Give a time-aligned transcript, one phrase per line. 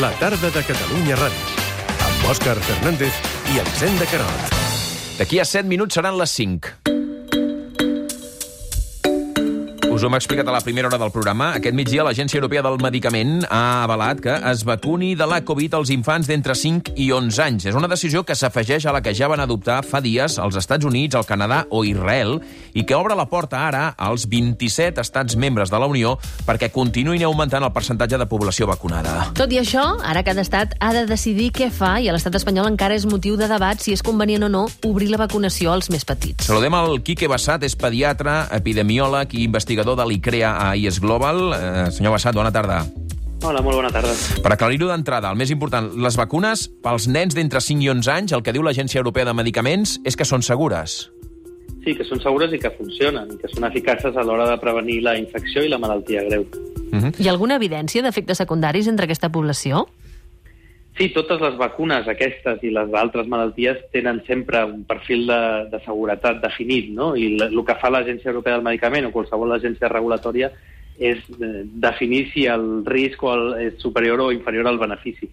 [0.00, 1.64] La tarda de Catalunya Ràdio.
[2.06, 3.18] Amb Òscar Fernández
[3.52, 4.54] i Elisenda Carot.
[5.18, 6.89] D'aquí a 7 minuts seran les 5.
[10.00, 11.50] Us ho hem explicat a la primera hora del programa.
[11.58, 15.90] Aquest migdia l'Agència Europea del Medicament ha avalat que es vacuni de la Covid als
[15.92, 17.66] infants d'entre 5 i 11 anys.
[17.68, 20.88] És una decisió que s'afegeix a la que ja van adoptar fa dies als Estats
[20.88, 22.38] Units, el Canadà o Israel
[22.72, 26.14] i que obre la porta ara als 27 estats membres de la Unió
[26.48, 29.28] perquè continuïn augmentant el percentatge de població vacunada.
[29.36, 32.70] Tot i això, ara cada estat ha de decidir què fa i a l'estat espanyol
[32.72, 36.08] encara és motiu de debat si és convenient o no obrir la vacunació als més
[36.08, 36.48] petits.
[36.48, 41.40] Saludem el Quique Bassat, és pediatre, epidemiòleg i investigador de l'ICREA a IES Global.
[41.54, 42.84] Eh, senyor Bassat, bona tarda.
[43.42, 44.12] Hola, molt bona tarda.
[44.44, 48.34] Per aclarir-ho d'entrada, el més important, les vacunes pels nens d'entre 5 i 11 anys,
[48.36, 51.06] el que diu l'Agència Europea de Medicaments és que són segures.
[51.80, 54.98] Sí, que són segures i que funcionen, i que són eficaces a l'hora de prevenir
[55.06, 56.44] la infecció i la malaltia greu.
[56.90, 57.14] Uh -huh.
[57.16, 59.86] Hi ha alguna evidència d'efectes secundaris entre aquesta població?
[61.00, 65.38] Sí, totes les vacunes, aquestes i les d'altres malalties, tenen sempre un perfil de,
[65.72, 67.14] de seguretat definit, no?
[67.16, 70.50] I el que fa l'Agència Europea del Medicament o qualsevol agència regulatòria
[71.00, 75.30] és eh, definir si el risc o el, és superior o inferior al benefici.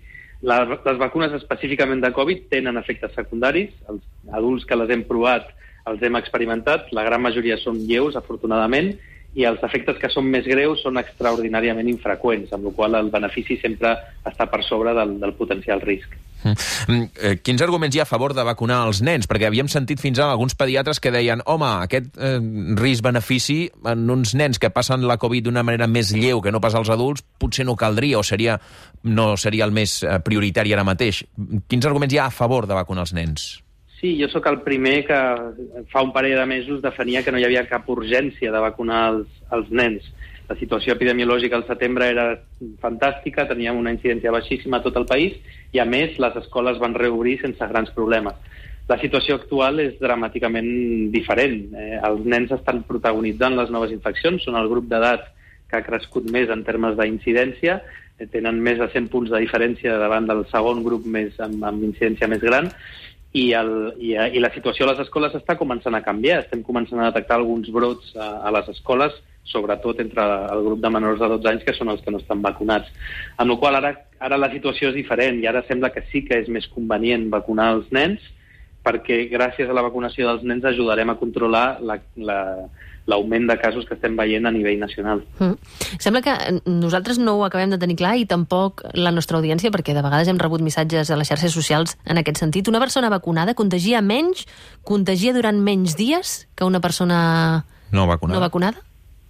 [0.47, 3.75] La, les vacunes específicament de Covid tenen efectes secundaris.
[3.91, 5.51] Els adults que les hem provat
[5.91, 6.93] els hem experimentat.
[6.95, 8.93] La gran majoria són lleus, afortunadament,
[9.35, 13.59] i els efectes que són més greus són extraordinàriament infreqüents, amb la qual el benefici
[13.61, 13.93] sempre
[14.25, 16.15] està per sobre del, del potencial risc.
[16.43, 17.03] Mm.
[17.17, 19.27] Eh, Quins arguments hi ha a favor de vacunar els nens?
[19.29, 22.37] Perquè havíem sentit fins ara alguns pediatres que deien home, aquest eh,
[22.79, 23.59] risc-benefici
[23.93, 26.89] en uns nens que passen la Covid d'una manera més lleu que no pas als
[26.93, 28.57] adults, potser no caldria o seria,
[29.03, 31.23] no seria el més eh, prioritari ara mateix.
[31.67, 33.47] Quins arguments hi ha a favor de vacunar els nens?
[33.97, 35.19] Sí, jo sóc el primer que
[35.89, 39.39] fa un parell de mesos defenia que no hi havia cap urgència de vacunar els,
[39.57, 40.05] els nens.
[40.47, 42.27] La situació epidemiològica al setembre era
[42.83, 45.33] fantàstica, teníem una incidència baixíssima a tot el país
[45.73, 48.37] i, a més, les escoles van reobrir sense grans problemes.
[48.87, 50.69] La situació actual és dramàticament
[51.11, 51.57] diferent.
[51.75, 55.25] Eh, els nens estan protagonitzant les noves infeccions, són el grup d'edat
[55.67, 57.81] que ha crescut més en termes d'incidència,
[58.15, 61.83] eh, tenen més de 100 punts de diferència davant del segon grup més amb, amb
[61.89, 62.71] incidència més gran,
[63.37, 63.71] i, el,
[64.01, 66.41] i, i la situació a les escoles està començant a canviar.
[66.43, 69.15] Estem començant a detectar alguns brots a, a les escoles,
[69.47, 72.41] sobretot entre el grup de menors de 12 anys, que són els que no estan
[72.43, 72.89] vacunats.
[73.37, 76.41] Amb la qual ara, ara la situació és diferent i ara sembla que sí que
[76.41, 78.23] és més convenient vacunar els nens
[78.87, 82.39] perquè gràcies a la vacunació dels nens ajudarem a controlar la, la,
[83.07, 85.23] l'augment de casos que estem veient a nivell nacional.
[85.39, 85.55] Mm.
[86.03, 86.35] Sembla que
[86.67, 90.27] nosaltres no ho acabem de tenir clar i tampoc la nostra audiència, perquè de vegades
[90.27, 92.67] hem rebut missatges a les xarxes socials en aquest sentit.
[92.67, 94.43] Una persona vacunada contagia menys,
[94.83, 97.63] contagia durant menys dies que una persona
[97.95, 98.35] no vacunada.
[98.35, 98.83] No vacunada?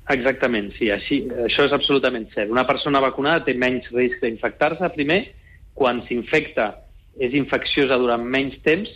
[0.10, 2.50] Exactament, sí, així, això és absolutament cert.
[2.50, 5.20] Una persona vacunada té menys risc d'infectar-se, primer,
[5.78, 6.72] quan s'infecta
[7.20, 8.90] és infecciosa durant menys temps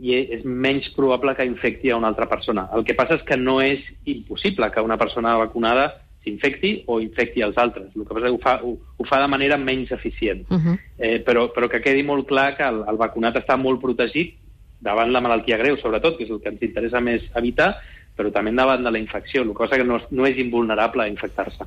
[0.00, 2.68] i és menys probable que infecti a una altra persona.
[2.76, 5.90] El que passa és que no és impossible que una persona vacunada
[6.24, 7.92] s'infecti o infecti els altres.
[7.94, 10.46] El que passa és que ho fa, ho, ho fa de manera menys eficient.
[10.48, 10.78] Uh -huh.
[10.98, 14.36] eh, però, però que quedi molt clar que el, el vacunat està molt protegit
[14.80, 17.76] davant la malaltia greu, sobretot, que és el que ens interessa més evitar,
[18.16, 21.08] però també davant de la infecció, el que passa que no, no és invulnerable a
[21.08, 21.64] infectar-se.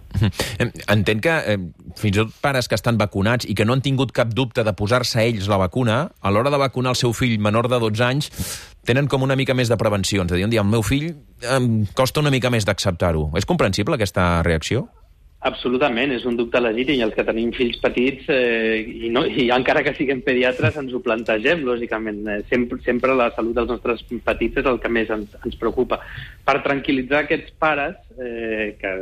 [0.95, 1.57] Entenc que eh,
[1.99, 4.73] fins i tot pares que estan vacunats i que no han tingut cap dubte de
[4.77, 8.31] posar-se ells la vacuna, a l'hora de vacunar el seu fill menor de 12 anys,
[8.85, 10.25] tenen com una mica més de prevenció.
[10.25, 11.13] És a dir, el meu fill
[11.53, 13.29] em costa una mica més d'acceptar-ho.
[13.39, 14.87] És comprensible aquesta reacció?
[15.43, 19.49] Absolutament, és un dubte legítim i els que tenim fills petits eh, i, no, i
[19.51, 22.21] encara que siguem pediatres ens ho plantegem, lògicament.
[22.31, 25.99] Eh, sempre, sempre la salut dels nostres petits és el que més ens, ens preocupa.
[26.47, 28.93] Per tranquil·litzar aquests pares, eh, que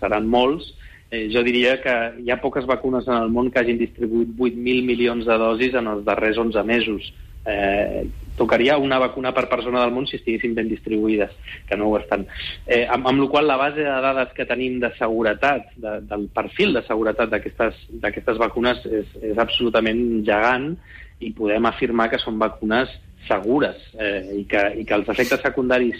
[0.00, 0.72] seran molts,
[1.10, 4.86] eh, jo diria que hi ha poques vacunes en el món que hagin distribuït 8.000
[4.86, 7.10] milions de dosis en els darrers 11 mesos.
[7.50, 8.04] Eh,
[8.36, 11.32] tocaria una vacuna per persona del món si estiguessin ben distribuïdes,
[11.68, 12.26] que no ho estan.
[12.66, 16.28] Eh, amb, amb la qual la base de dades que tenim de seguretat, de, del
[16.36, 20.74] perfil de seguretat d'aquestes vacunes és, és absolutament gegant
[21.20, 22.92] i podem afirmar que són vacunes
[23.26, 25.98] segures eh, i, que, i que els efectes secundaris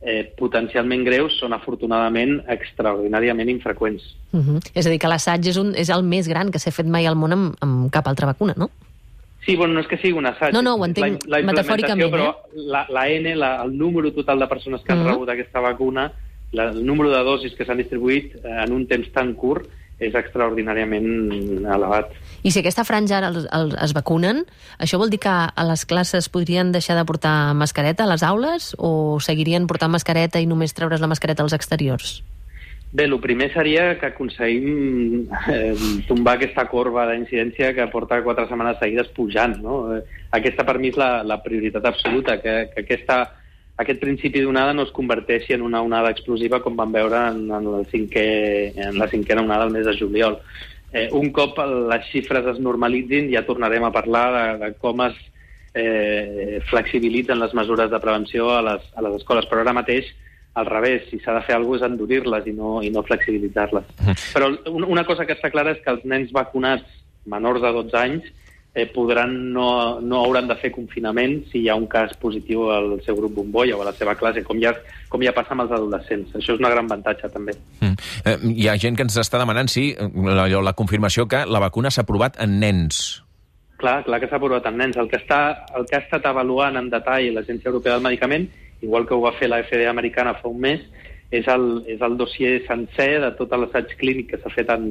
[0.00, 4.02] eh, potencialment greus són afortunadament extraordinàriament infreqüents.
[4.32, 4.60] Uh -huh.
[4.74, 7.06] És a dir, que l'assaig és, un, és el més gran que s'ha fet mai
[7.06, 8.70] al món amb, amb cap altra vacuna, no?
[9.44, 10.52] Sí, bueno, no és que sigui un assaig.
[10.52, 12.34] No, no, ho entenc la, la metafòricament, però eh?
[12.54, 15.12] la, la N, la, el número total de persones que han uh -huh.
[15.12, 16.12] rebut aquesta vacuna,
[16.52, 19.68] la, el número de dosis que s'han distribuït eh, en un temps tan curt
[20.00, 21.06] és extraordinàriament
[21.68, 22.10] elevat.
[22.42, 24.42] I si aquesta franja ara els, els, es vacunen,
[24.80, 28.72] això vol dir que a les classes podrien deixar de portar mascareta a les aules
[28.78, 32.20] o seguirien portant mascareta i només treure's la mascareta als exteriors?
[32.92, 35.74] Bé, el primer seria que aconseguim eh,
[36.08, 39.60] tombar aquesta corba d'incidència que porta quatre setmanes seguides pujant.
[39.62, 39.84] No?
[39.94, 40.00] Eh,
[40.34, 43.20] aquesta, per mi, és la, la prioritat absoluta, que, que aquesta,
[43.80, 47.68] aquest principi d'onada no es converteixi en una onada explosiva com vam veure en, en,
[47.78, 48.26] el cinquè,
[48.88, 50.38] en la cinquena onada el mes de juliol.
[50.92, 55.16] Eh, un cop les xifres es normalitzin ja tornarem a parlar de, de com es
[55.74, 60.10] eh, flexibilitzen les mesures de prevenció a les, a les escoles, però ara mateix
[60.58, 63.86] al revés, si s'ha de fer alguna cosa és endurir-les i no, i no flexibilitzar-les.
[63.86, 64.16] -huh.
[64.34, 64.50] Però
[64.82, 66.84] una cosa que està clara és que els nens vacunats
[67.24, 68.24] menors de 12 anys
[68.74, 72.98] eh, podran no, no hauran de fer confinament si hi ha un cas positiu al
[73.06, 74.74] seu grup bombolla o a la seva classe, com ja,
[75.08, 76.34] com ja passa amb els adolescents.
[76.34, 77.56] Això és un gran avantatge, també.
[77.80, 77.96] Mm.
[78.24, 81.90] Eh, hi ha gent que ens està demanant si la, la confirmació que la vacuna
[81.90, 83.20] s'ha aprovat en nens.
[83.80, 84.98] Clar, clar que s'ha aprovat en nens.
[85.00, 88.50] El que, està, el que ha estat avaluant en detall l'Agència Europea del Medicament
[88.80, 90.82] igual que ho va fer la FDA americana fa un mes,
[91.30, 94.90] és el, és el dossier sencer de tot l'assaig clínic que s'ha fet en,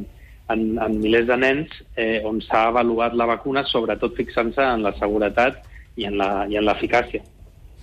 [0.50, 4.94] en, en milers de nens, eh, on s'ha avaluat la vacuna, sobretot fixant-se en la
[5.00, 5.62] seguretat
[6.00, 7.24] i en l'eficàcia.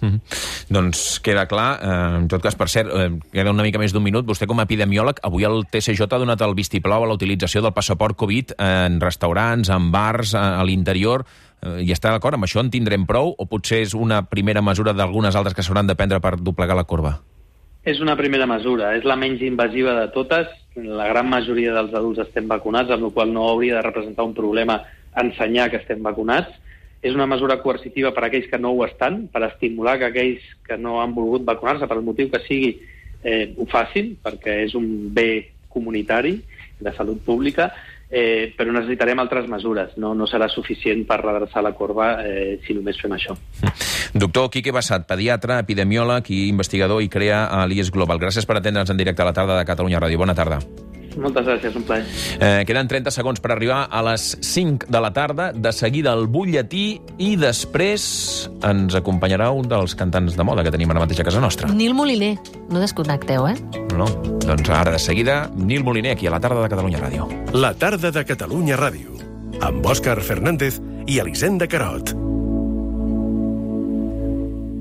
[0.01, 0.21] Mm -hmm.
[0.69, 1.79] Doncs queda clar.
[1.81, 4.27] Eh, en tot cas, per cert, eh, queda una mica més d'un minut.
[4.27, 7.73] Vostè, com a epidemiòleg, avui el TCJ ha donat el vistiplau a la utilització del
[7.73, 11.25] passaport Covid en restaurants, en bars, a, a l'interior
[11.63, 12.61] eh, i està d'acord amb això?
[12.61, 13.35] En tindrem prou?
[13.39, 16.85] O potser és una primera mesura d'algunes altres que s'hauran de prendre per doblegar la
[16.85, 17.21] corba?
[17.87, 20.49] És una primera mesura, és la menys invasiva de totes.
[20.75, 24.33] La gran majoria dels adults estem vacunats, amb la qual no hauria de representar un
[24.35, 24.81] problema
[25.23, 26.51] ensenyar que estem vacunats.
[26.99, 30.49] És una mesura coercitiva per a aquells que no ho estan, per estimular que aquells
[30.67, 32.73] que no han volgut vacunar-se, per el motiu que sigui,
[33.23, 36.41] eh, ho facin, perquè és un bé comunitari
[36.83, 37.71] de salut pública,
[38.11, 39.97] eh, però necessitarem altres mesures.
[40.01, 43.37] No, no serà suficient per redreçar la corba eh, si només fem això.
[44.23, 48.23] Doctor Quique Bassat, pediatre, epidemiòleg i investigador i crea a l'IES Global.
[48.23, 50.23] Gràcies per atendre'ns en directe a la tarda de Catalunya Ràdio.
[50.23, 50.63] Bona tarda.
[51.17, 52.05] Moltes gràcies, un plaer.
[52.41, 55.51] Eh, queden 30 segons per arribar a les 5 de la tarda.
[55.53, 60.93] De seguida el butlletí i després ens acompanyarà un dels cantants de moda que tenim
[60.93, 61.71] ara mateix a casa nostra.
[61.73, 62.37] Nil Moliner.
[62.71, 63.57] No desconnecteu, eh?
[63.93, 64.37] No, no.
[64.47, 67.27] Doncs ara de seguida, Nil Moliner, aquí a la tarda de Catalunya Ràdio.
[67.55, 69.17] La tarda de Catalunya Ràdio,
[69.61, 72.26] amb Òscar Fernández i Elisenda Carot.